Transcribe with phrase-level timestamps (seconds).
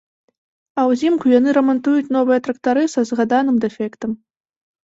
[0.79, 4.21] А узімку яны рамантуюць новыя трактары са згаданым дэфектам.